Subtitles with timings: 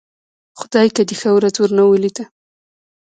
[0.59, 2.23] خدايکه دې ښه ورځ ورنه ولېده.